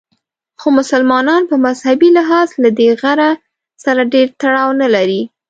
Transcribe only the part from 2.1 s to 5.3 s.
لحاظ له دې غره سره ډېر تړاو نه لري.